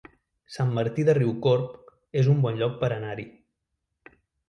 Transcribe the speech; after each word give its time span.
Sant 0.55 0.71
Martí 0.77 1.05
de 1.09 1.15
Riucorb 1.19 1.93
es 2.23 2.33
un 2.35 2.43
bon 2.49 2.61
lloc 2.65 2.83
per 2.83 2.93
anar-hi 3.01 3.31